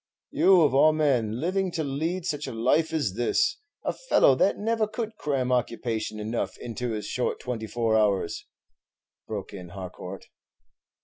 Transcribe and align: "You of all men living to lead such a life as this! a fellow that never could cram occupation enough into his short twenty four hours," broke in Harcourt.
"You 0.31 0.61
of 0.61 0.73
all 0.73 0.93
men 0.93 1.39
living 1.39 1.69
to 1.73 1.83
lead 1.83 2.25
such 2.25 2.47
a 2.47 2.51
life 2.53 2.91
as 2.91 3.13
this! 3.13 3.57
a 3.85 3.93
fellow 3.93 4.33
that 4.33 4.57
never 4.57 4.87
could 4.87 5.15
cram 5.15 5.51
occupation 5.51 6.19
enough 6.19 6.57
into 6.57 6.93
his 6.93 7.05
short 7.05 7.39
twenty 7.39 7.67
four 7.67 7.95
hours," 7.95 8.47
broke 9.27 9.53
in 9.53 9.69
Harcourt. 9.69 10.25